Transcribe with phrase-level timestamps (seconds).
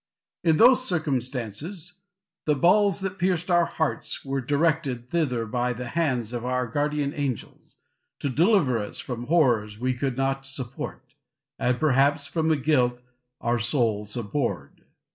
[0.43, 1.99] In those circumstances,
[2.45, 7.13] the balls that pierced our hearts were directed thither by the hands of our guardian
[7.13, 7.75] angels,
[8.17, 11.13] to deliver us from horrors we could not support,
[11.59, 13.03] and perhaps from a guilt
[13.41, 14.85] our souls abhorred.